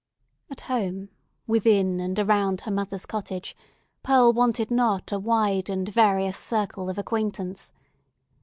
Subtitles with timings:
[0.49, 1.09] At home,
[1.45, 3.55] within and around her mother's cottage,
[4.01, 7.71] Pearl wanted not a wide and various circle of acquaintance.